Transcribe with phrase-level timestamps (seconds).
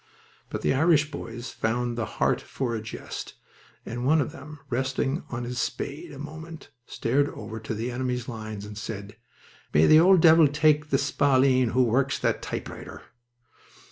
[0.49, 3.35] But the Irish boys found the heart for a jest,
[3.85, 8.27] and one of them, resting on his spade a moment, stared over to the enemy's
[8.27, 9.17] lines and said,
[9.75, 13.03] "May the old devil take the spalpeen who works that typewriter!"